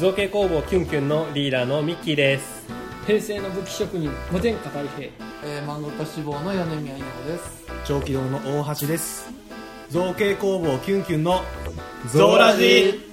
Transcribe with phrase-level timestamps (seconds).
[0.00, 2.66] 造形工房キュンキュンのリーダーのミッキーです。
[3.06, 5.10] 平成の武器職人御前科大平
[5.44, 7.66] えー、漫画家志望の米宮稲穂です。
[7.84, 9.30] 長期堂の大橋です。
[9.90, 11.42] 造形工房キュンキュンの
[12.10, 13.10] ゾーラジ。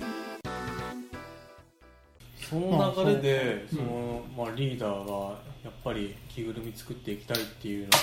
[2.49, 7.97] その流れで、そのまあ、リーダーがやっぱり着ぐるみ作っていきたいっていうのが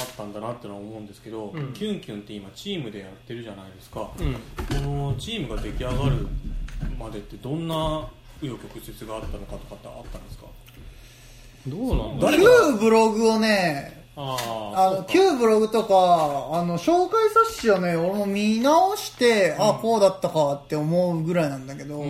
[0.00, 1.72] あったんだなってのは思うんですけど、うん。
[1.72, 4.34] キュンキュンって今チームでやってるじゃないですか、うん。
[4.34, 6.26] このチームが出来上がる
[6.98, 8.08] までってどんな紆
[8.42, 10.46] 余曲折があったのかとかってあったんですか？
[11.66, 14.36] どうなんだ旧ブログをねあ
[14.74, 22.04] あの旧ブログとかあの紹介冊子をね俺も見直して、あこうだったかって思うぐらいなんだけど、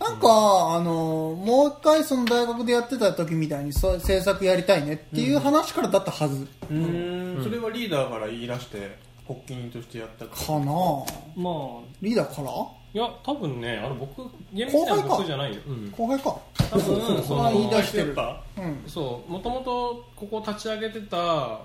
[0.00, 7.44] なんか、あのもう一回その大学でやってた時みたいにそう制作やりたいねっていう話からだったはず、うーん。
[7.44, 8.96] それはリーダーから言い出して
[9.28, 10.34] 発起人としてやったか。
[10.34, 11.82] かなまあ。
[12.00, 12.50] リーダーから？
[12.94, 15.90] いや多分ねあの僕厳密には僕じゃないよ、うん。
[15.90, 16.38] 後輩か。
[16.70, 18.14] 多分そあ言いの出してる。
[18.14, 18.84] たうん。
[18.86, 19.30] そう。
[19.30, 21.16] もともとここ立ち上げてた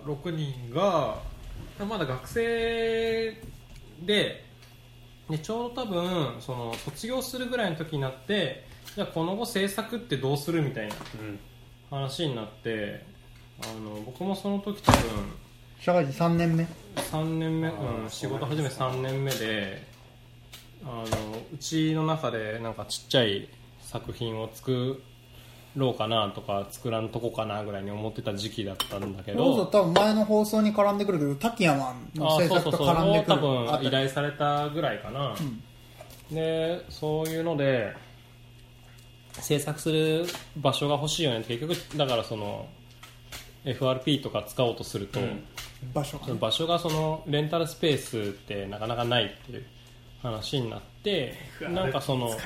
[0.06, 1.18] 6人が
[1.88, 3.42] まだ学生
[4.06, 4.44] で
[5.30, 11.40] でちょうど多分その卒業するぐらいの時になってじゃあこの後制作ってどうするみたいなうん。
[11.90, 13.06] 話になって
[13.62, 15.00] あの僕もその時多分
[15.80, 19.93] 社会人3年目？3年目、うん、仕事始め3年目で
[20.86, 21.06] あの
[21.54, 23.48] うちの中でなんかちっちゃい
[23.82, 25.02] 作品を作
[25.76, 29.54] ろうかなとか作らんとこかなぐらいに思ってた時期だったんだけど。
[29.54, 35.36] うぞど多分前の放送に絡んでくるけど滝山のあ制作とそうそうそう絡んでくる多分依頼されたぐらいかな、
[36.32, 37.96] でそういうので
[39.40, 40.26] 制作する
[40.58, 42.68] 場所が欲しいよね結局だからその
[43.66, 45.20] FRP とか使おうとすると、
[45.94, 46.34] 場所がね。
[46.34, 49.66] 場所がそのレンタルスペースってなかなかないっていう
[50.24, 52.38] 話になってなんかそのそ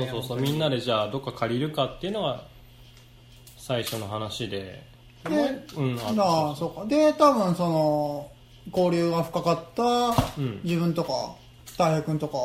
[0.00, 2.44] うそうそうみんなでじゃあどっか借りるかっていうのが
[3.56, 4.82] 最初の話で。
[5.24, 5.30] で
[5.76, 6.84] うんあそうか。
[6.86, 8.30] で多分その
[8.70, 9.82] 交流が深かった
[10.36, 10.60] うん。
[10.64, 11.36] 自分とか
[11.78, 12.36] 大平君とか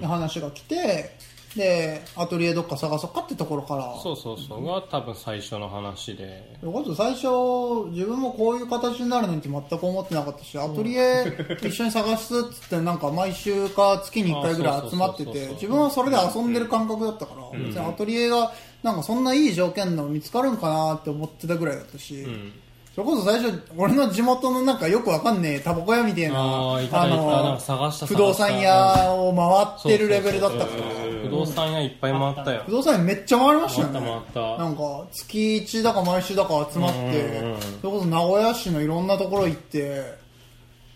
[0.00, 1.16] に話が来て、
[1.56, 3.94] でアトリエどっか探そうかってところから。
[4.02, 6.56] そうそうそうが多分最初の話で。
[6.60, 11.24] それこそ最初自分もこういう形になるなんて全く思ってなかったしアトリエ
[11.62, 22.52] 一緒に探すっつってなんか毎週か月に1回ぐらい集まってて自分はそれで遊んでる感覚だったから、別にアトリエがなんかそんないい条件の見つかるんかなって思ってたぐらいだったし、うん。
[22.94, 29.34] それこそ最初俺の地元のなんかよくわかんねえタバコ屋みたいなあーいたいたなんか探した不動産屋を
[29.82, 32.62] 回ってるレベルだったから不動産屋いっぱい回ったよ。
[32.66, 34.00] 不動産屋めっちゃ回りましたよね。
[34.00, 34.64] 回った回った。
[34.64, 37.60] なんか月1だか毎週だか集まって、うんうんうん。
[37.60, 40.24] それこそ名古屋市のいろんなところ行って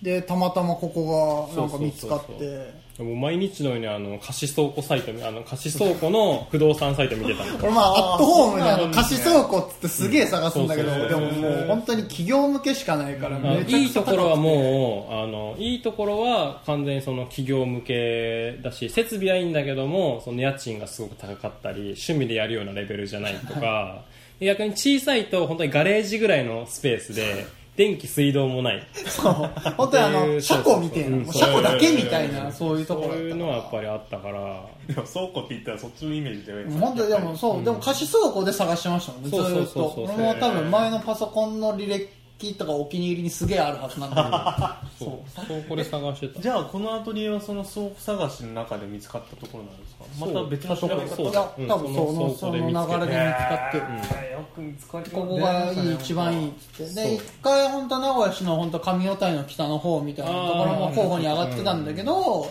[0.02, 7.56] でたまたまここがなんか見つかってもう毎日のようにあの貸し倉庫サイトあの貸し倉庫の不動産サイト見てたの。
[7.62, 14.16] 俺まあアットホームであの貸し倉庫っつってすげえ探すんだけど、うんでももう本当に企業向けしかないからあめちゃいいくちゃ高くて。
[14.16, 24.02] ところはもうあのいいところは完全にその企業向けだし設備はいいんだけどもその家賃がすごく高かったり趣味でやるようなレベルじゃないとか。
[24.40, 27.44] 逆に小さいと本当にガレージぐらいのスペースで
[27.78, 28.82] 電気水道もない。
[29.06, 29.34] そう。
[29.76, 34.66] 本当にあの車庫みたいな、車庫だけみたいなそういうところそういうのはやっぱりあったから。
[34.88, 40.06] でも倉庫って言ったらそっちのイメージで本当にでもそう、でも貸し倉庫で探してましたもんねずそうそうーっそうそう。
[40.08, 42.08] と俺も多分前のパソコンの履歴
[42.54, 45.46] とかお気に入りにすげえあるはずなんだ そう。
[45.46, 46.40] 倉庫で探してた。
[46.40, 50.26] じゃあこのアトリエはその倉庫探しの中で見つかったところなんですか？
[50.26, 50.90] また別のそう。
[50.90, 51.32] 調べ方そう。
[51.32, 53.78] 多分そのそその流れで見つかって。
[53.78, 62.48] る、えーよく見つかりここがいい一番いいっつってで一回本当名古屋市の本当上小谷の北の方みたいなところも候補に上がってたんだけど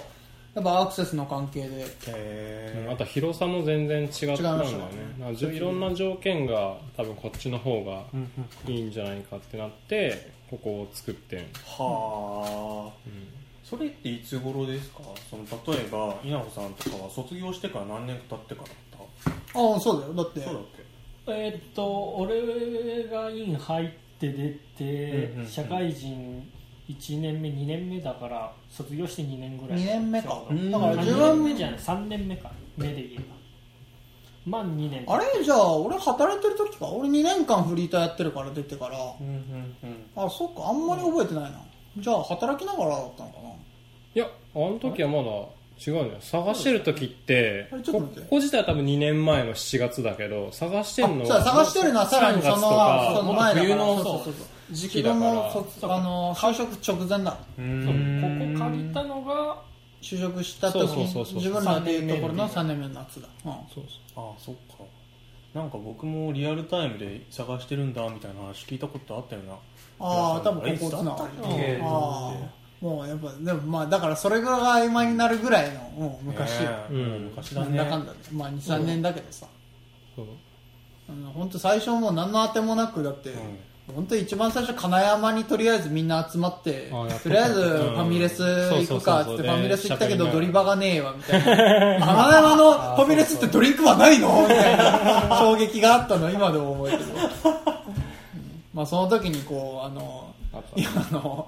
[0.58, 1.86] やっぱアクセスの関係で。
[2.08, 4.80] へあと広さも全然違ったんだよねね
[5.20, 8.06] なんかじゅいろんな条件が多分こっちの方が
[8.66, 11.40] いいんじゃないかってなってここを作ってん。
[11.64, 13.10] はあ、
[13.64, 15.02] それっていつ頃ですか？
[15.30, 15.44] その
[15.76, 19.08] 例えば稲穂さんとかは卒業してから何年か経ってからだっ
[19.54, 20.14] ああそうだよ。
[20.16, 20.40] だって。
[20.40, 20.64] たそうだっ
[21.28, 23.90] えーっと俺が院入っ
[24.20, 25.48] て出て、うんうんうん。
[25.48, 26.52] 社会人
[26.90, 29.80] 1年目2年目だから卒業して2年ぐらい。
[29.80, 30.30] 2年目か。
[30.30, 31.80] だからあ自2年目分じゃない。
[31.80, 32.52] 3年目か。
[32.78, 33.24] 目で言えば。
[34.46, 35.04] 満2年。
[35.08, 36.88] あれじゃあ俺働いてる時か。
[36.88, 38.98] 俺2年間フリーターやってるから出てから。
[38.98, 40.26] けうんうんうん。
[40.26, 41.62] あそっかあんまり覚えてないな。
[41.98, 43.50] じゃあ働きながらだったのかな。
[43.50, 44.26] いや
[44.56, 45.30] あの時はまだ
[45.86, 46.22] 違うんだよ。
[46.22, 48.22] 探してる時ってあれちょっこと待って。
[48.22, 53.76] ここ自体は多分2年前の7月だけど探してんのあそう探してるのはさらにその3月とかその前だから。
[53.76, 54.34] 冬のそうそうそう
[54.72, 55.22] 時期だから。
[55.22, 57.32] もそあの就職直前だ。
[57.32, 59.62] うそうここ借りたのが
[60.02, 61.36] 就職した時そうそうそうそう。
[61.36, 62.48] 自分らでいうところの。
[62.48, 63.52] 三3年目の夏だ、うん。
[63.74, 63.84] そう
[64.16, 64.84] ああそっか。
[65.54, 69.54] なんか僕もリアルタイムで探してるんだみたいな話聞いたことあったよな。
[70.00, 76.60] ああ多分高校つながりえああもうやっぱでもまあだからそれぐらいが曖昧になるぐらいのもう昔。
[76.60, 76.94] よ、ねえ。
[76.94, 77.24] うん。
[77.30, 77.78] 昔だね。
[77.78, 79.48] なんだかんだでまあ23年だけどさ、
[80.16, 80.26] そう。
[81.34, 83.34] 本当最初もう何のあてもなくだって、ん
[83.96, 86.92] 本当一番最初金山にとりあえずみんな集まって
[87.24, 91.46] とりあえずファミレス行くかってファミレス行ったけどでドリバがねえわみたいな。
[92.06, 94.42] 金山のファミレスってドリンクはないの？
[94.42, 97.04] みたいな衝撃があったの今でも覚えてる。
[98.74, 100.80] まあその時にこうあのあった。
[100.80, 101.48] 今の、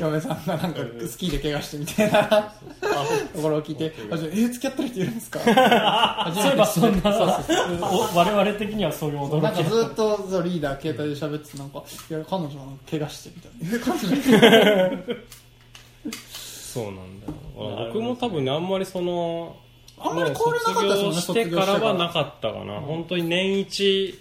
[0.00, 2.52] 嫁さんがなんかスキーで怪我してみたいな
[3.34, 5.40] ところを聞いて「あじゃあえー付き合ってる人いるんですか?
[6.30, 7.78] 」初そういえばそんなそうそうそう。
[8.14, 15.28] お我々的にはそういう驚きなんかずっとそうリーダー携帯で喋っててなんか「いや彼女はなんか怪我して」みたいな「え彼女
[16.72, 17.32] そうなんだよ
[17.92, 19.56] 僕も多分ねあんまりその
[19.98, 24.18] あんまり変わりなかったですもんね卒業してからはなかったかな、本当に年一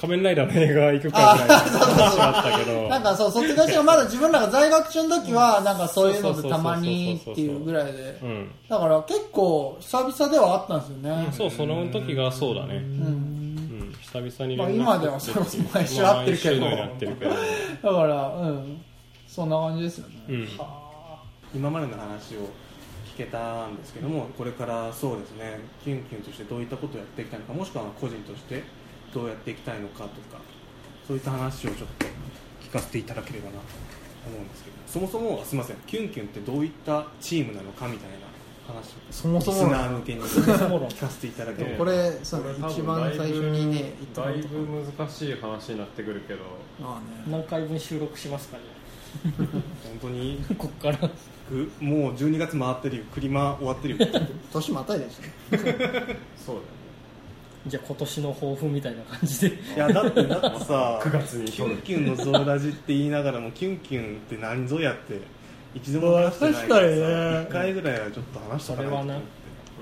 [0.00, 2.88] 仮面ライダーの映画行くかぐらいの話はあったけど。
[2.88, 8.18] なんかそう卒業してまだ自分らが在学中の時はなんかそういうのでたまにっていうぐらいで。
[8.22, 11.28] うんだから結構久々ではあったんですよね。
[11.32, 12.76] そうその時がそうだね。
[12.76, 12.82] うん。
[12.82, 13.94] うん。
[14.00, 17.16] 久々にまあ今ではそれこそ毎週会ってるけど。
[17.18, 17.30] けど。
[17.30, 18.80] だからうん。
[19.26, 20.24] そんな感じですよね。
[20.28, 20.48] うん。
[21.54, 22.48] 今までの話を
[23.12, 25.58] 聞けたんですけどもこれからそうですね。
[25.84, 28.62] キュンキュンとしてどういったことをやっていきたいのかもしくは個人として
[29.14, 30.40] どうやっていきたいのかとか
[31.06, 32.06] そういった話をちょっと
[32.62, 33.58] 聞かせていただければなと
[34.26, 38.30] 思うんですけどそもそもすみませんキュンキュンってどういったチームなのかみたいな
[38.70, 39.58] 話をそもそも。
[39.58, 41.78] リスナー向けに 聞かせていただければ。
[41.84, 44.66] これ一番最初にねだいぶ
[44.96, 46.40] 難しい話になってくるけど
[46.80, 47.24] まあね。
[47.28, 48.62] 何回分収録しますかね。
[49.24, 49.62] 本
[50.00, 50.38] 当に？
[50.56, 51.10] こっから。
[51.50, 53.04] ぐもう12月回ってるよ。
[53.12, 54.06] クリマ終わってるよ。
[54.52, 55.22] 年またいでしょ。
[55.50, 56.16] そうだよね
[57.66, 59.56] じゃあ今年の抱負みたいな感じで。
[59.56, 65.20] いやだってだってさ 9月にキュンキュンのゾウラジって言いながらもキュンキュンって何ぞやって
[65.74, 67.42] 一度も話してないからさ確かにね。
[67.42, 69.14] 一回ぐらいはちょっと話しとかないとそれはな。
[69.14, 69.22] うん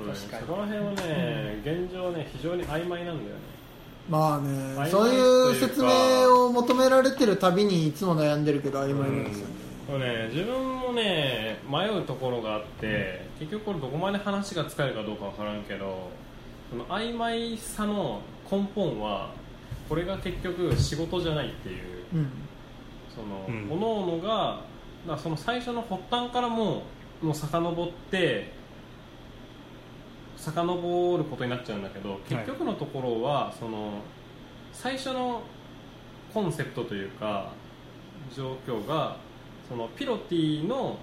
[0.07, 0.47] 確かに。
[0.47, 3.59] そこら辺はね、現状ね非常に曖昧なんだよね。
[4.09, 5.91] まあねそういう説明
[6.47, 9.55] を求められてるたびにいつも悩んでるけど曖昧なんですよね。
[9.87, 16.09] これね自分もね迷うところがあって結局これどこまで話が使えるかどうかわからんけど
[16.71, 18.21] その曖昧さの
[18.51, 19.33] 根本は
[19.89, 22.31] これが結局仕事じゃないっていううん。
[23.15, 23.69] その、うん。
[23.69, 24.61] 各々が
[25.07, 26.83] だその最初の発端からも
[27.23, 28.53] うもう遡って
[30.37, 34.01] 遡ることになっちゃうんだけど結局のところは、その
[34.73, 35.43] 最初の
[36.33, 37.51] コンセプトというか
[38.37, 39.17] 状況が
[39.69, 40.99] そのピロティの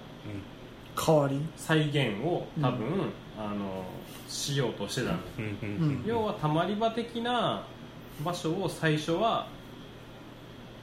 [0.96, 3.84] 代わり再現を多分、あの
[4.28, 6.04] しようとしてたうんうんうん。
[6.06, 7.64] 要はたまり場的な
[8.24, 9.48] 場所を最初は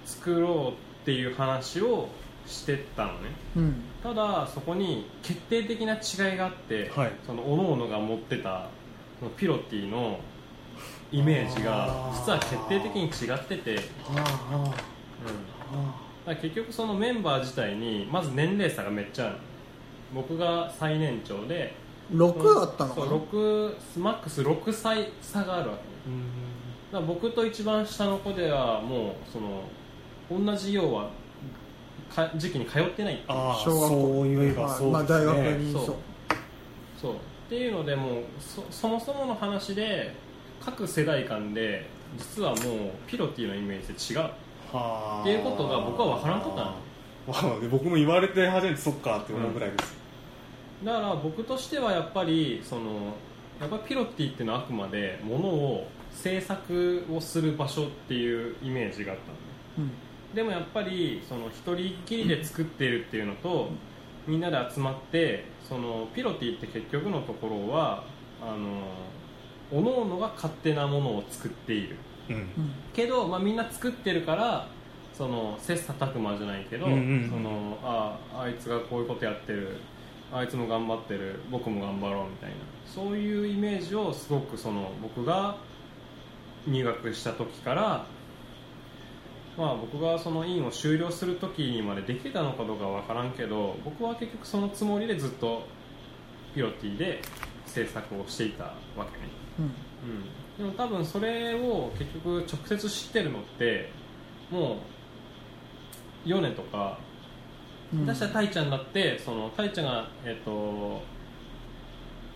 [0.06, 2.08] 作ろうっていう話を
[2.46, 3.18] してったのね。
[3.56, 3.76] うん。
[4.04, 7.12] ただそこに決定的な違いがあって、はい。
[7.26, 8.68] その各々が持ってた
[9.20, 10.20] そのピロティの
[11.12, 13.76] イメージが実は決定的に違ってて、
[16.28, 19.36] うん、結局そのメンバー自体にまず年齢差がめっちゃある
[20.14, 21.74] 僕が最年長で
[22.12, 26.10] 6あったのかそうな6マックス6歳差があるわけ。
[26.10, 26.18] ね
[26.92, 29.64] だから僕と一番下の子ではもうその
[30.46, 31.10] 同じ要は
[32.14, 33.16] か時期に通ってない。
[33.16, 33.90] っていうああ小学校。
[33.90, 35.86] そう言えばそうですね、まあ大学にそう。
[35.86, 35.96] そう。
[37.02, 37.16] そうっ
[37.50, 40.14] ていうのでもうそそもそもの話で
[40.64, 42.60] 各世代間で実はもう
[43.08, 44.30] ピロティのイメージで違う。
[44.72, 45.22] はあ。
[45.22, 46.66] っていうことが僕は分からんかったの。
[46.66, 46.76] わ
[47.28, 49.93] あ僕も言われて初めてそっかって思うぐらいです、
[50.84, 53.16] だから僕としてはやっぱりその
[53.60, 59.28] やっぱピロティっていうのはあくまでものを制作をする場所っていうイメージがあった
[59.82, 59.92] のね。
[60.32, 60.36] うん。
[60.36, 63.70] でもやっぱりその一人きりで作っているっていうのと
[64.28, 68.04] みんなで集まってそのピロティって結局のところは
[68.42, 68.82] あの
[69.72, 71.98] 各々が勝手なものを作っている。
[72.30, 72.48] うんうん。
[72.94, 74.68] けど、まあ、みんな作ってるから
[75.14, 77.30] その切磋琢磨じゃないけど、うんうんうん。
[77.30, 79.78] そのああいつがこういうことやってる
[80.34, 82.56] あいつも頑張ってる僕も頑張ろうみたいな。
[82.88, 85.58] そういうイメージをすごくその僕が
[86.68, 88.06] 入学した時から、
[89.58, 95.68] まあ、僕がその院を修了する時にまでできてたのかどうかは分からんけど僕は結局そのつもりでずっと
[96.56, 97.22] ピロティで
[97.68, 99.30] 制作をしていたわけね。
[99.60, 99.66] うん。
[100.66, 103.92] うん、でも多分それを結局直接知ってるのって
[104.50, 104.78] も
[106.26, 106.98] う4年とか
[107.94, 108.06] うん。
[108.06, 111.02] 出したタイちゃんだってそのタイちゃんが、えっと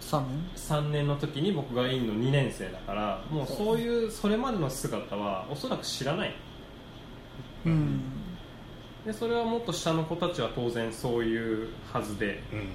[0.02, 6.36] 3年？3年の時に僕が院の2年生だからもうそういうそれまでの姿はおそらく知らない。
[7.66, 8.02] うん。
[9.06, 12.60] でそれはもっと下の子たちは当然そういうはずで、うん。
[12.60, 12.68] うん、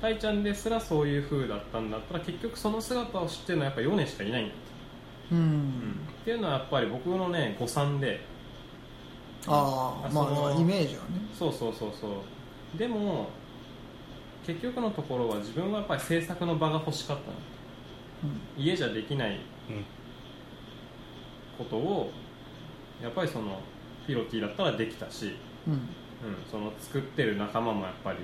[0.00, 4.44] 大ちゃんですらそういう風だったんだったら結局その姿を知ってるのはやっぱ4年しかいない。
[4.44, 4.58] んだと、
[5.32, 6.00] うん、うん。
[6.20, 8.20] っていうのはやっぱり僕のね誤算で
[9.46, 11.20] ああまあイメージはね。
[11.32, 12.08] そうそうそうそ
[12.74, 12.78] う。
[12.78, 13.28] でも
[14.46, 17.36] 結局のところは自分はやっぱり制作の場が欲しかったの。
[18.56, 19.36] 家じゃできない
[19.70, 19.84] うん
[21.56, 22.10] ことを
[23.02, 23.60] やっぱりその
[24.06, 25.72] ピロティだったらできたし、うん。
[25.72, 28.18] うんうん、その作ってる仲間もやっぱり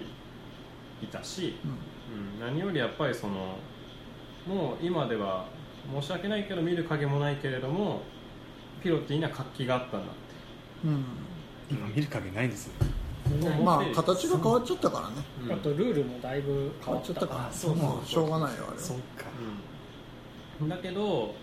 [1.00, 3.56] いたし、うん、何よりやっぱりその
[4.46, 5.46] もう今では
[6.00, 8.02] 申し訳ないけど見る影もないけれども
[8.82, 10.12] ピロティには活気があったんだ
[10.84, 11.04] うん。
[11.70, 12.74] 今見る影ないですね
[13.26, 15.14] うんまあ形が変わっちゃったからね。
[15.46, 15.52] うん。
[15.52, 17.52] あとルールもだいぶ変わっちゃったから。
[17.52, 18.30] そうまあしょう。
[18.30, 19.24] がないよあれはそっか。
[20.60, 20.68] うん。
[20.68, 21.34] だけど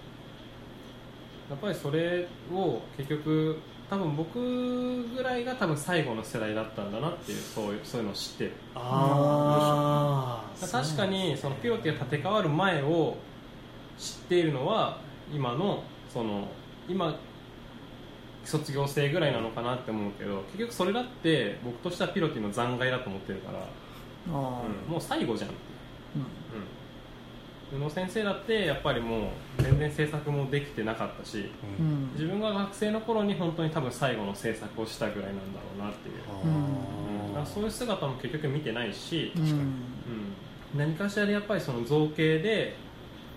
[1.49, 3.57] やっぱりそれを結局
[3.89, 8.45] 多分僕ぐらいが多分最後の世代だったんだなっていうそういうそういうのを知って。
[8.45, 13.17] るああ確かにそのピロティが建て替わる前を
[13.97, 14.99] 知っているのは
[15.33, 15.83] 今の
[16.13, 16.47] その
[16.87, 17.15] 今
[18.43, 26.25] 卒業生ぐらいなのかなって思うけど結局それだって僕としてはピロティの残骸だと思ってるから、あうんもう最後じゃんっていう。
[27.73, 27.79] うん。
[27.79, 32.07] うん、宇野先生だってやっぱりもう全然制作もできてなかったしううん。
[32.07, 39.73] ん自分が学生の頃に本当に多分最後の制作をしたぐらいなんだろうなっていう、うん、だからそういう姿も結局見てないし、うんうん、
[40.75, 42.75] 何かしらでやっぱりその造形で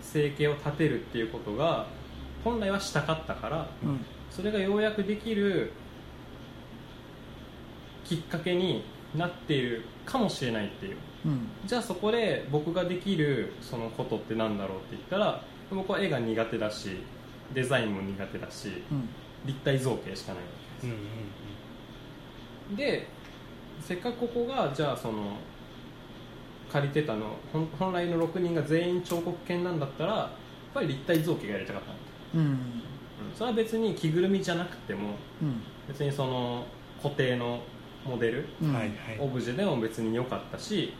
[0.00, 1.86] 生計を立てるっていうことが
[2.42, 5.70] 本来はしたかったからうんそれがようやくできる
[8.04, 8.84] きっかけに
[9.16, 10.96] なっているかもしれないっていう。
[11.26, 11.48] うん。
[11.64, 16.98] じゃあそこで僕ができるそのことってなんだろうって言ったら僕は絵が苦手だし
[17.54, 19.08] デザインも苦手だしうん。
[19.46, 20.48] 立体造形しかないわ
[20.80, 20.86] け。
[20.88, 23.06] うんうんですで
[23.80, 25.36] せっかくここがじゃあその
[26.72, 30.28] 借りてたの本本来の6人が全員彫刻犬なんだったらやっ
[30.72, 32.00] ぱり立体造形がやりたかったんだ
[32.34, 32.58] うんうん
[33.34, 35.10] それは別に着ぐるみじゃなくても
[35.42, 35.62] うん。
[35.88, 36.64] 別にその
[37.02, 37.60] 固定の
[38.04, 38.46] モデル
[39.20, 40.92] オブジェでも別に良かったし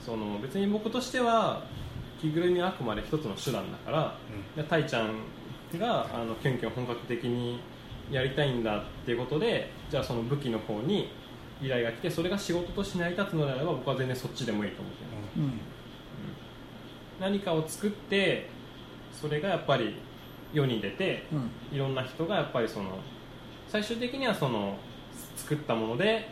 [0.00, 1.62] その別に僕としては
[2.20, 4.16] 着ぐるみはあくまで一つの手段だから
[4.56, 5.14] でタイちゃん
[5.78, 7.60] があのキュンキュン本格的に
[8.10, 11.10] やりたいんだっていうことでじゃあその武器の方に
[11.62, 15.38] 依頼が来てそれが仕事として成り立つのであれば僕は全然そっちでもいいと思ってます。
[15.38, 15.52] うん。
[17.20, 18.48] 何かを作って
[19.12, 19.94] それがやっぱり
[20.52, 21.76] 世に出てうん。
[21.76, 22.98] いろんな人がやっぱりその
[23.68, 24.76] 最終的にはその
[25.36, 26.28] 作ったもので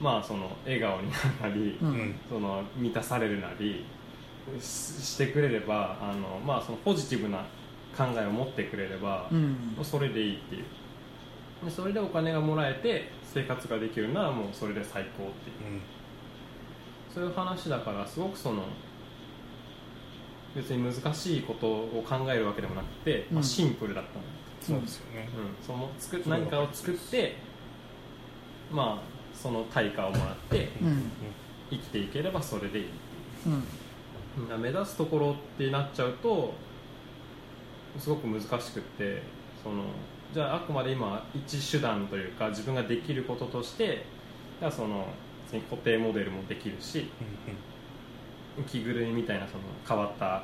[0.00, 1.92] まあその笑顔になったり、ううん。
[1.92, 3.84] んその満たされるなり
[4.58, 7.38] ししてくれればあの、まあ、そのポジティブな
[7.96, 9.76] 考えを持ってくれれば、うん。
[9.82, 10.64] それでいいっていう。
[11.64, 15.80] でそれでお金がもらえて生活ができるならもうそれで最高っていう。
[17.14, 18.64] そういう話だからすごくその
[20.54, 24.24] 別に難しいことを考えるわけでもなくて、まあ、うんシンプルだったの、
[24.60, 25.28] そうですよね。
[25.36, 27.36] うん、その作っ何かを作って
[28.70, 31.10] まあその対価をもらってうん。
[31.70, 32.88] 生きていければそれでいい
[33.46, 34.54] う。
[34.58, 34.60] ん。
[34.60, 36.54] 目指すところってなっちゃうと
[37.98, 39.22] すごく難しくって
[39.62, 39.84] その
[40.32, 44.04] じゃああくまで今一手段というか自分ができることとして
[44.60, 45.06] じゃあその
[45.70, 47.10] 固定モデルもできるし
[48.66, 50.42] 着ぐるみみたいなその変わった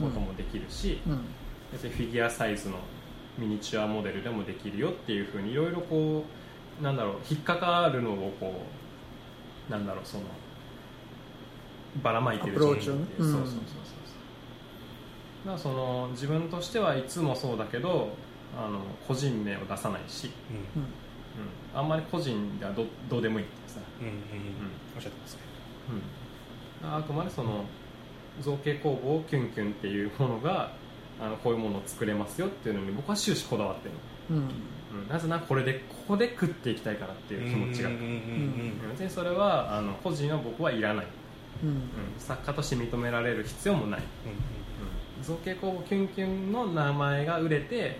[0.00, 1.20] こともできるし、うん。
[1.72, 2.76] 別にフィギュアサイズの
[3.36, 6.24] ミニチュアモデルでもできるよっていうふうにいろいろこ
[6.80, 8.62] うなんだろう引っかかるのをこ
[9.68, 10.24] うなんだろうその
[12.02, 13.06] ばらまいてるアプローチをね。
[13.18, 13.64] そうそうそううんそうそう。
[15.44, 18.10] だからその自分としてはいつもそうだけど
[18.56, 20.82] あの個人名を出さないし、うん。
[20.82, 24.12] うん、あんまり個人ではどどうでもいいってさ、うんうん。
[24.12, 24.18] うん。
[24.96, 25.40] おっしゃってますね。
[25.90, 26.02] うん、
[26.82, 27.64] あくまでその
[28.40, 30.72] 造形工房キュンキュンっていうものが
[31.20, 34.50] あのこういうものを作れますよっていうのに僕は終始こだわってるの、うん。
[35.02, 37.90] うん、なぜならこれでここで食っていきたいからっていう気持ちが、
[38.90, 41.06] 別にそれはあの個人は僕はいらない、
[41.64, 41.68] うん。
[41.70, 41.78] うん、
[42.18, 47.98] 作家として認められる必要もない、うん、造形工房キュンキュンの名前が売れて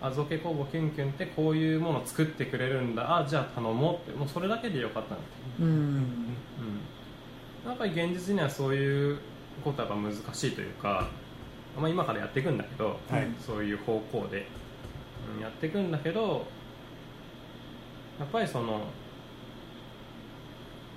[0.00, 3.18] あ造形工房キュンキュンってこういうものを作ってくれるんだ。
[3.18, 4.18] あじゃあ頼もうって。
[4.18, 5.26] もうそれだけでよかったなって
[5.60, 5.68] うん。
[5.68, 6.36] うん
[7.70, 9.18] やっぱり現実にはそういう
[9.64, 11.08] ことはやっぱ難しいというか、
[11.78, 13.28] まあ、今からやっていくんだけど、はい。
[13.44, 14.46] そういう方向で、
[15.36, 16.46] うんやっていくんだけど
[18.18, 18.80] やっぱりその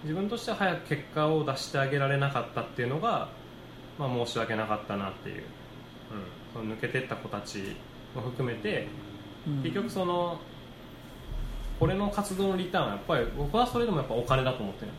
[0.03, 3.29] 自分としては早く結果を出してあげられなかったっていうのが
[3.99, 5.43] まあ、申し訳なかったなっていう、うん、
[6.53, 7.75] その抜けてった子たち
[8.15, 8.87] も含めて
[9.47, 9.61] うん。
[9.61, 10.39] 結局その
[11.79, 14.95] これの活動のリターンはやっぱり僕はそれでもやっぱお金だと思ってるんで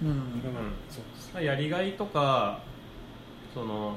[0.00, 0.42] うん。
[0.88, 2.60] そうですやりがいとか
[3.54, 3.94] その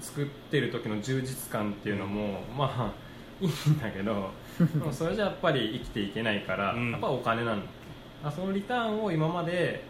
[0.00, 2.92] 作ってる時の充実感っていうのも、まあ
[3.40, 6.90] いいんだけど でもそれじゃやっぱり生きていけないから、うん。
[6.92, 7.66] やっぱお金なんだ。
[8.22, 9.82] あそのリターンを今まで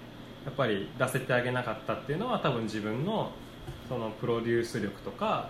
[0.44, 3.32] やっぱり出せてあげなかったっていうのは多分自分の
[3.88, 5.48] そのプロデュース力とか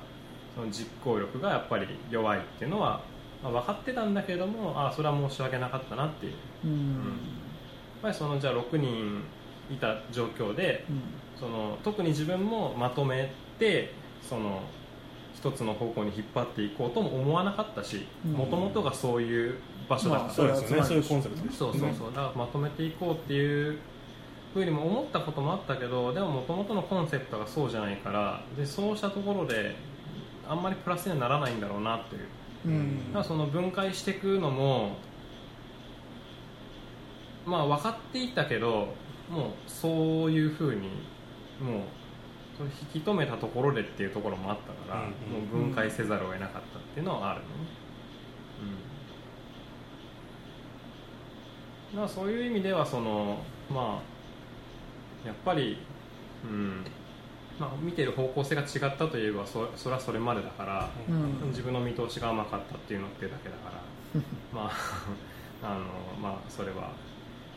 [0.55, 3.01] その実行力がやっぱり弱いっていうのは、
[3.43, 6.33] まあ、分かってたんだけどもあそれは申し訳なかったなっていう。
[6.33, 7.19] やっうん。
[8.03, 9.23] ぱりそのじゃあ6人
[9.71, 11.01] いた状況でうん。
[11.39, 13.93] その特に自分もまとめて
[14.29, 14.61] その
[15.35, 18.33] 一つの方向に引っ張っていこうとも思わなかったしうん。
[18.33, 19.55] もともとがそういう
[19.89, 20.85] 場所だから、まあそうですよね。
[20.85, 21.59] そういうコンセプトです。
[21.59, 22.09] そうそうそう。
[22.09, 23.79] だからまとめていこうっていう
[24.53, 29.77] ふうにも思ったこともあったけどでももともとのコンセプトがそうじゃないからでそうしたところで
[30.49, 32.23] あんまりプラスにはならないんだろうなっていう。
[32.67, 33.07] うん。
[33.09, 34.97] だからその分解していくのも
[37.47, 38.95] まあ分かっていたけど
[39.31, 40.89] もうそういうふうに
[41.61, 41.83] もう
[42.95, 47.55] 引き止めたところでっていうところもあったから、うんもう分解せざるを得なかったっていうのはあるのね、
[51.93, 54.03] うん、だからそういう意味ではそのま
[55.25, 55.79] あやっぱり
[56.45, 56.85] うん。
[57.59, 61.49] まあ、見てる方向性が違ったといえばそそれはそれまでだから、うん。
[61.49, 63.83] 自分の見通しが甘かったっていうのってだけだから。
[64.53, 64.73] まあ
[65.63, 65.85] あの
[66.21, 66.93] まあそれは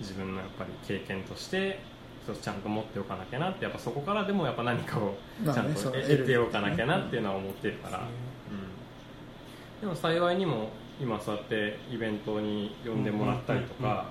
[0.03, 1.79] 自分のやっぱり経験として
[2.25, 10.69] そうちゃんと持っておかなきゃなってやっぱそこからでもやっぱ何かをちゃんと得ておかなきゃなっていうのは思ってるから、うん、でも幸いにも
[11.01, 14.05] 今そうやってイベントに呼んでもらったりとか、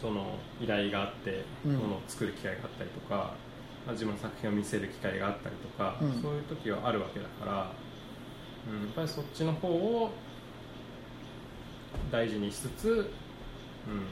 [0.00, 1.76] その依頼があってうん。
[1.76, 3.34] ものを作る機会があったりとか、
[3.86, 6.22] まあ自分の作品を見せる機会があったりとか、うん。
[6.22, 7.72] そういう時はあるわけだから、
[8.70, 10.10] うん、やっぱりそっちの方を
[12.10, 14.06] 大事にしつつ、うん、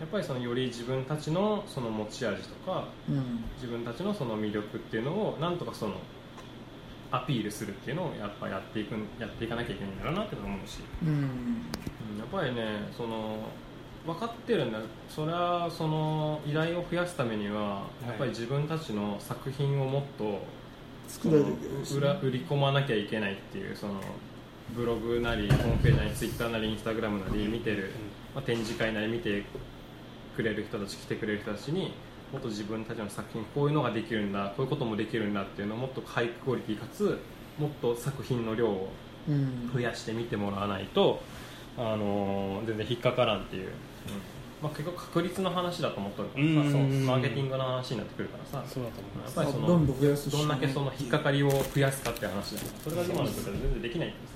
[0.00, 3.44] やっぱりそのより自分たちのその持ち味とかうん。
[3.56, 5.94] 自分たちのその魅力っていうのをなんとかその
[7.10, 11.18] アピールするっていうのをやっぱやっていくやっていかなきゃいけないんだろうなって思うし、うんうん。
[12.18, 13.36] やっぱりねその
[14.06, 14.78] 分かってるんだ
[15.10, 20.40] それはその依頼を増やすためにはやっぱり自分たちの作品をもっと
[21.06, 21.44] 作れる。
[21.84, 24.00] その売ら売り込まなきゃいけないっていうその
[24.74, 27.90] ブログなりホームページなりツイッターなりインスタグラムなり見てる、
[28.34, 29.42] まあ、展示会なり見て
[30.36, 31.92] くれる人たち来てくれる人たちに
[32.32, 37.18] もっと自分たちの作品こういうのができるんだこういうこともできるんだっていうのをもっとハイクオリティかつ
[37.58, 38.90] もっと作品の量を
[39.28, 39.70] うん。
[39.72, 41.20] 増やして見てもらわないと、
[41.76, 43.68] あのー全然引っかからんっていう、
[44.62, 46.72] まあ、結構確率の話だと思っとるからさ、うん。
[46.72, 54.32] そうマーケティングの話になってくるからさそうだと思やっぱりそのどんどん増やすしどんだけその引っかかりを増やすかって話だからそれが今の状態で全然できないってさ、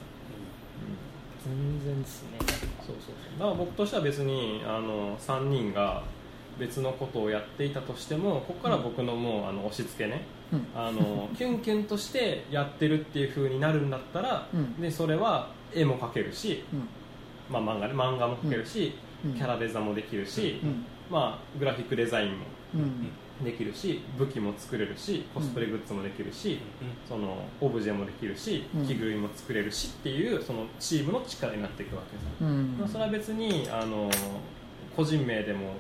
[1.45, 2.39] 全然ですね。
[2.41, 2.49] そう
[2.87, 3.39] そうそう。
[3.39, 6.03] だから僕としては別にあの3人が
[6.59, 10.67] 別のことをやっていたとしてもここから僕のもうあの押し付けね、うん。
[10.75, 14.81] あの キュンキュンとしてやってるっていう風になるんだったら、うん。
[14.81, 16.89] でそれは絵も描けるし、うん。
[17.51, 19.35] まあ、漫画ね漫画も描けるし、うん。
[19.35, 20.85] キャラデザもできるし、うん。
[21.11, 22.37] まあ、グラフィックデザインも
[22.75, 23.09] うん
[23.43, 26.61] できるし武器も作れるしコスプレグッズもできるし、
[27.09, 28.87] そのオブジェもできるしうん。
[28.87, 32.77] 着ぐるみも作れるしっていうそのチームの力になっていくわけさ、うん。
[32.79, 34.09] まあそれは別にあの
[34.97, 35.75] 個人名でも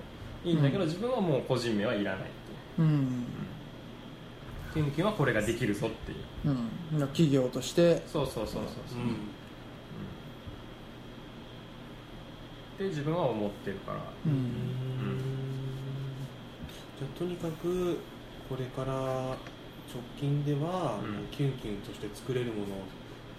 [0.45, 0.89] いいんだけど、うん。
[0.89, 2.89] 自分はもう個人名はいらないっていう。
[2.89, 3.25] うん。
[4.73, 6.19] キュンキュンはこれができるぞっていう。
[6.97, 7.09] うん。
[7.09, 8.03] 企業として。
[8.09, 8.63] そうそうそうそう。
[8.89, 9.13] そう、うん。
[12.75, 15.34] って自分は思ってるから、うん
[16.99, 17.99] じゃあとにかく
[18.49, 18.95] これから
[19.93, 21.27] 直近では、うん。
[21.31, 22.67] キュンキュンとして作れるものを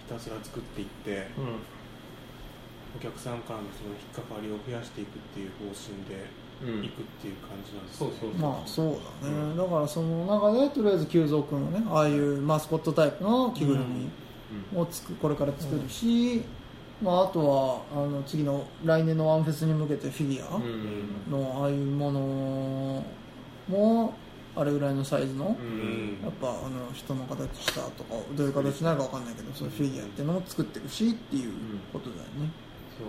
[0.06, 1.60] ひたすら作っていってうん。
[2.96, 6.26] お客さんからのその引っかかりを増やしていくっていう方針で
[6.62, 6.84] うん。
[6.84, 8.86] いくっていう感じなんですね、まあそう
[9.22, 14.08] だね、だからその中でとりあえず久蔵君はねああいうマスコットタイプの着ぐるみ
[14.74, 16.42] をつくこれから作るし、
[17.02, 21.30] まあ、あとはあの次の来年のワンフェスに向けてフィギュアうん。
[21.30, 23.04] のああいうもの
[23.68, 24.14] も
[24.54, 26.18] あれぐらいのサイズの、うん。
[26.22, 31.52] やっぱあの人の形したとかどういう形になるかわかんないけどそういうフィギュアっていうのも作ってるしっていう
[31.92, 32.28] ことだよね、
[32.98, 33.04] そ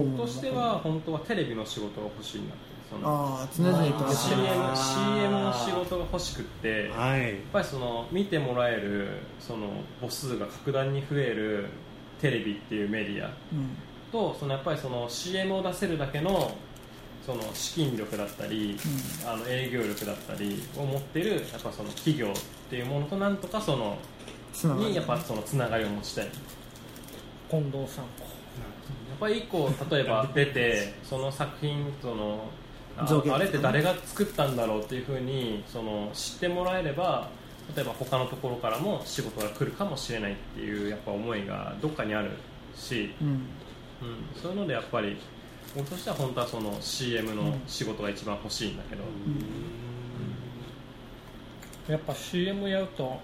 [0.00, 0.04] う。
[0.04, 2.56] 僕としては本当はテレビの仕事が欲しいなって
[2.90, 3.08] その。
[3.08, 9.08] ああ常々言ってます CM, ね CM の仕事が欲しくってやっはいぱりその見てもらえる
[9.40, 9.68] その
[10.00, 11.66] 母数が格段に増える
[12.20, 13.32] テレビっていうメディアうん。
[14.10, 16.56] とそのやっぱりその CM を出せるだけの
[17.28, 18.78] その資金力だったり、
[19.26, 22.30] あの営業力だったりを持ってるやっぱその企業っ
[22.70, 23.98] ていうものとなんとかその
[24.76, 26.24] にやっぱそのつながりを持ちたい。
[26.24, 26.30] や
[27.50, 28.04] 近藤さん。
[28.04, 32.48] っぱり一個例えば出てその作品その
[32.96, 37.28] ああれって誰が作ったんだろうっていうふうにその知ってもらえれば
[37.76, 42.30] 例えば他のところからも仕事が来るかもしれないっていうやっぱ思いがどっかにある
[42.74, 43.28] し、うん。
[43.28, 43.42] うん、
[44.40, 45.18] そういうのでやっぱり
[45.76, 49.02] 僕としては本当はその CM の仕事が一番欲しいんだけど、
[51.88, 53.20] やっぱ CM やると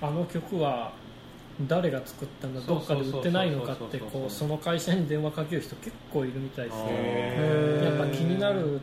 [0.00, 0.92] あの曲は
[1.68, 7.84] 誰が作ったんだどっかで売ってないのかってこうその会社に電話かける人結構いるみたいですね。
[7.84, 8.80] やっぱ気になる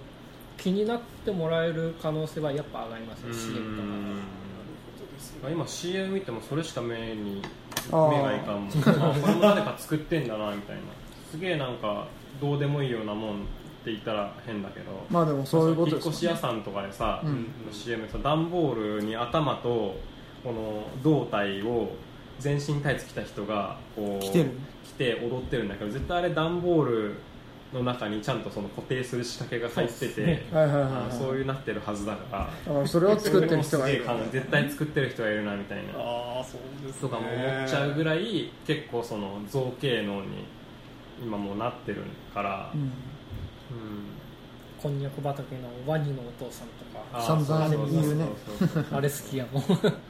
[0.57, 3.87] 気になってもらえる可能性はやっぱ上がりますよ CM とか。
[5.43, 7.41] まあ今 CM 見てもそれしか目に
[7.91, 8.69] 目がいかんもん。
[8.69, 8.71] あ
[9.19, 10.81] これも誰か作ってんだなみたいな。
[11.29, 12.07] すげえなんか
[12.41, 13.37] どうでもいいようなもんっ
[13.85, 17.47] て言ったら変だけどまあでもそういうこと引っです越し屋さんとかでさ、うん。
[17.71, 19.95] CM さ段ボールに頭と
[20.43, 21.91] この胴体を
[22.39, 24.51] 全身タイツ着た人がこう来てる？
[24.83, 27.15] 来て踊ってるんだけど絶対あれ段ボール
[27.73, 31.11] の中にちゃんとその固定する仕掛けが入ってて、そういはいはいあはい。
[31.11, 32.87] そういうなってるはずだから。
[32.87, 35.93] それを作ってる人がいるすげえ考え絶対作ってる人がいるなみたいな。
[35.95, 40.45] ああそうですとかも思っちゃうぐらい結構その造形能に
[41.21, 42.01] 今もうなってる
[42.33, 42.81] から、うん。
[42.81, 42.89] うん。
[44.81, 47.37] こんにゃく畑のワニのお父さんとかあ
[48.97, 49.63] あれ好きやもん。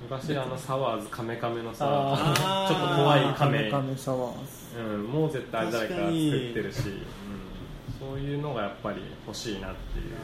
[0.10, 4.34] 昔あのサワーズカメカメのさあちょっと怖いカカメメカメサワー
[4.74, 4.80] ズ。
[4.80, 7.04] うん、もう絶対誰か作ってるし、うん、
[8.00, 10.16] そういうのがやっぱり欲しいなっていう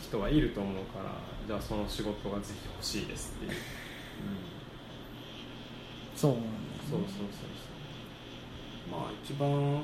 [0.00, 1.10] 人がいると思うから
[1.48, 3.56] じゃあその仕事がぜひ欲しいですっていう、うん、
[6.14, 6.48] そうなんだ
[6.88, 7.26] そうそうそう
[8.90, 9.82] まあ一番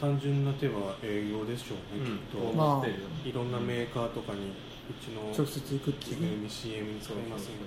[0.00, 6.26] 単純な手は営業でしょうね、そう、うん、きっと、と思ってるよ、いろんなメーカーとかにうちの直接行くっていうね。
[6.26, 7.60] 着ぐるみ CM に使いませんか？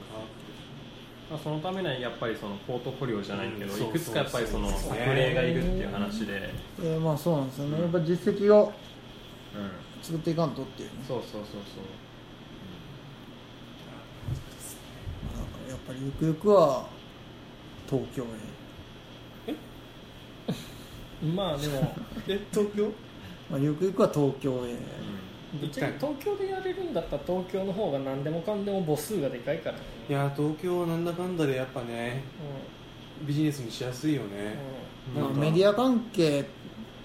[1.31, 3.79] まあ、そのためにはやっぱりそのポートフォリオじゃないけど、うん。
[3.79, 6.49] そういくつかやっぱりそのそうそう作例がいるっていう話で、
[6.81, 7.81] えーまあそうなんですよね。
[7.81, 8.73] やっぱ実績を
[9.55, 9.69] うん、
[10.01, 10.95] 作っていかんとっていうね。
[11.07, 11.61] そうそうそう
[15.37, 16.87] だからやっぱりゆくゆくは
[17.87, 18.25] 東京へ
[21.23, 21.95] まあでも
[22.27, 22.91] え東京？
[23.49, 24.75] まあ、ゆくゆくは東京へ。
[25.59, 29.77] ぶっちゃけ東京でやれるんだったら東京の方が何でもかんでも母数がでかいから。
[29.77, 32.23] ねいや東京はなんだかんだでやっぱね
[33.21, 34.55] ビジネスにしやすいよね、
[35.15, 35.39] なんか。
[35.39, 36.43] メディア関係っ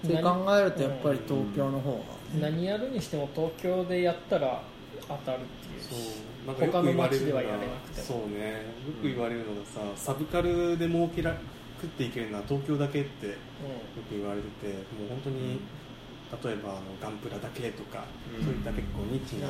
[0.07, 4.61] て考えるとやっぱり東京の方が、うん何やるにしても東京でやったら
[5.07, 5.81] 当たるっていう。
[5.81, 6.47] そう。
[6.47, 8.05] なんかよく言われるのが他の街ではやれなくても。
[8.07, 8.51] そうね。
[8.51, 8.57] よ
[9.01, 11.35] く言われるのがさ、サブカルで儲けら
[11.79, 13.33] 食っていけるのは東京だけってよ
[14.09, 15.59] く言われててもう本当に、
[16.43, 18.03] 例えばあのガンプラだけとか、
[18.37, 18.45] うん。
[18.45, 19.47] そういった結構ニッチな、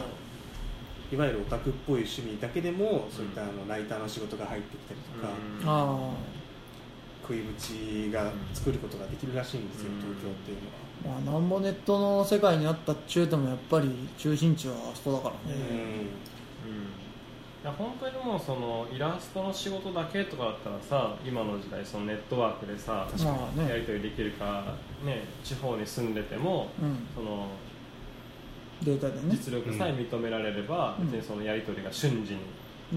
[1.11, 6.13] いわゆるオタクっぽい趣味だけでもそういったあのライターの仕事が入ってきたりとか、うん。
[6.13, 6.13] あ
[7.21, 9.99] 食いぶちが作ることができるらしいんですよ、うん。
[9.99, 11.17] 東京っていうのは。
[11.17, 15.77] あまあなんぼネットの世界にあったっちゅうともやっぱり中心地はあそこだからね、うん。
[15.77, 15.79] い
[17.63, 23.69] や本当にもうそのイラストの仕事だけとかだったらさ今の時代そのネットワークでさまあね。
[23.69, 24.63] やり取りできるから、
[25.05, 27.47] ね、地方に住んでてもうん、その
[28.81, 29.21] データでね。
[29.31, 31.11] 実力さえ認められれば、うん。
[31.11, 32.39] 別にそのやり取りが瞬時に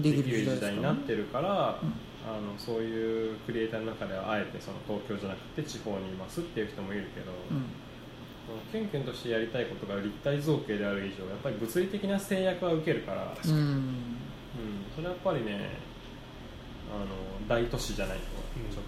[0.01, 1.93] できる時代になってるから、うん。
[2.25, 7.65] あのそういうクリエイターの中ではあえてその東京じゃなくて地方にいますっていう人もいるけど、うん。
[8.47, 13.35] そのキュンキュンとしてやりたいことが立体造形である以上やっぱり物理的な制約は受けるから、
[14.95, 15.77] それはやっぱりね
[16.93, 17.07] あの
[17.47, 18.83] 大都市じゃないとちょっ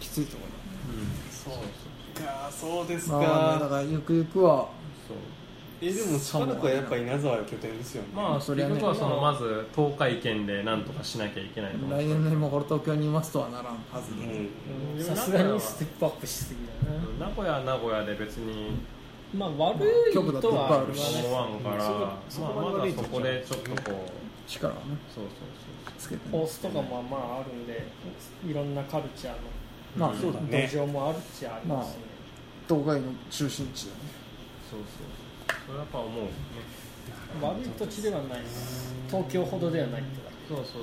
[0.00, 0.48] きついとこと、
[0.92, 1.54] うん、そう。
[1.54, 4.68] そういやーそうですろか、まあだからゆくゆくは
[5.06, 5.16] そう。
[5.82, 8.82] えでもしばらくはやっぱ稲沢が拠点ですよね、まあそりゃね。
[8.82, 14.48] はそのまず東海圏で何とかしなきゃいけないと来年の今頃東京にいますとはならんはずで、
[14.98, 15.02] うん。
[15.02, 17.18] さすがにステップアップしすぎだな、うん。
[17.18, 18.76] 名古屋は名古屋で別に。
[19.32, 24.19] まあ悪いとは思わんから、そこまあ、まだそこでちょっとこう
[24.50, 25.24] 力をねそう
[25.96, 26.32] つけてね。
[26.32, 27.86] コースとかもまああるんで
[28.44, 29.38] いろんなカルチャーの
[29.96, 30.68] まあうんそうだね。
[30.70, 32.02] 土壌もあるっちゃありますね、
[32.68, 33.98] 東海の中心地だね。
[34.70, 35.06] そうそう
[35.66, 36.30] それはやっぱ思うね。
[37.40, 38.40] 悪い土地ではない
[39.08, 40.82] 東京ほどではないってだそうそうそう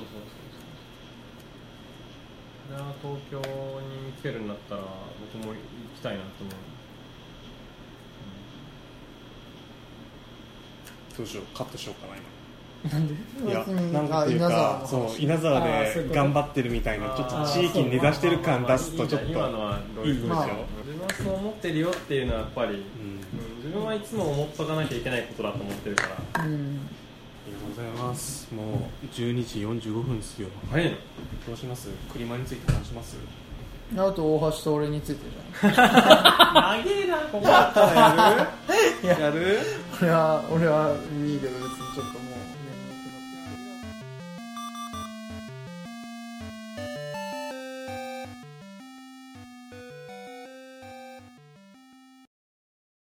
[2.70, 3.38] そう東京
[3.80, 4.82] に来てるんだったら
[5.34, 5.58] 僕も行
[5.94, 6.54] きたいなと思う。
[11.16, 11.46] どうしよう。
[11.56, 12.24] カットしようかな今
[12.84, 13.14] なんで？
[13.14, 19.26] いやなんかっていうかそう稲沢で頑張ってるみたいなちょっと地域に根ざしてる感出すとちょっと。
[19.26, 19.44] いいでしょ
[20.04, 20.46] 自分は
[21.24, 22.84] そう思ってるよっていうのはやっぱり、
[23.58, 28.48] 自分はいつも思っとかなきゃいけないことだと思ってるから、ありがとうございます。
[28.54, 28.62] も
[29.02, 30.48] う12時45分ですよ。
[30.70, 30.96] 早いの
[31.46, 31.88] どうします？
[32.12, 33.16] 車について話します？
[33.96, 35.24] あと大橋と俺について
[35.62, 35.74] じゃん。
[35.74, 37.90] 長えなここだったら
[39.02, 39.08] やる？
[39.20, 39.58] やる？
[40.00, 40.94] 俺は俺は
[41.26, 42.17] いいけど別にちょっと。